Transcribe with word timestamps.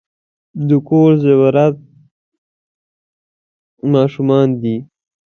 د 0.67 0.69
کور 0.87 1.09
زیورات 1.23 1.75
ماشومان 3.93 4.47
دي. 4.61 4.75